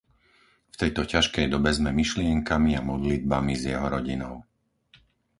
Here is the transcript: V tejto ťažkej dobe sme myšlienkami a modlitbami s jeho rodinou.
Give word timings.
V 0.65 0.75
tejto 0.81 1.01
ťažkej 1.13 1.45
dobe 1.53 1.69
sme 1.77 1.91
myšlienkami 2.01 2.71
a 2.73 2.81
modlitbami 2.91 3.53
s 3.57 3.63
jeho 3.71 3.85
rodinou. 3.95 4.35